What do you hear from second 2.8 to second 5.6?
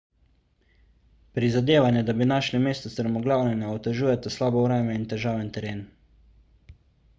strmoglavljenja otežujeta slabo vreme in težaven